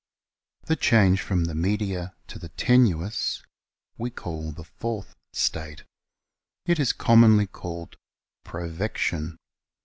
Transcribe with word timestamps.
The 0.63 0.75
change 0.75 1.21
from 1.21 1.45
the 1.45 1.53
media 1.53 2.15
to 2.29 2.39
the 2.39 2.49
tenuis 2.49 3.43
we 3.99 4.09
call 4.09 4.51
the 4.51 4.63
FOURTH 4.63 5.15
STATE. 5.31 5.83
It 6.65 6.79
is 6.79 6.91
commonly 6.91 7.45
called 7.45 7.97
provection. 8.43 9.37